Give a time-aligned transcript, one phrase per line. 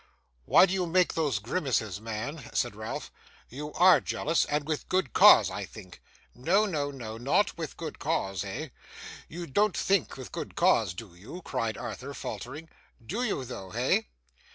[0.45, 3.11] 'Why do you make those grimaces, man?' said Ralph;
[3.49, 6.01] 'you ARE jealous and with good cause I think.'
[6.33, 8.71] 'No, no, no; not with good cause, hey?
[9.29, 12.67] You don't think with good cause, do you?' cried Arthur, faltering.
[13.05, 14.07] 'Do you though, hey?